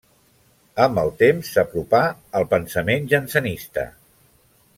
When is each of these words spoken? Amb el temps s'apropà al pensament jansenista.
Amb 0.85 1.01
el 1.01 1.11
temps 1.19 1.51
s'apropà 1.57 2.01
al 2.41 2.49
pensament 2.55 3.07
jansenista. 3.13 3.87